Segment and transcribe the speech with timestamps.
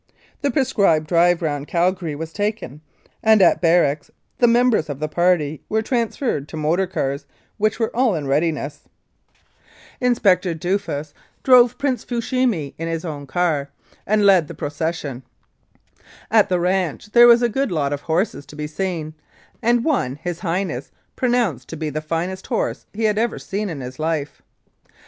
[0.41, 2.81] The prescribed drive round Calgary was taken,
[3.21, 7.27] and at barracks the members of the party were transferred to motor cars,
[7.59, 8.85] which were all in readiness.
[9.99, 11.43] Inspector Duffus no 1906 14.
[11.43, 13.69] Calgary drove Prince Fushimi in his own car,
[14.07, 15.21] and led the pro cession.
[16.31, 19.13] At the ranch there was a good lot of horses to be seen,
[19.61, 23.81] and one His Highness pronounced to be the finest horse 'he had ever seen in
[23.81, 24.41] his life.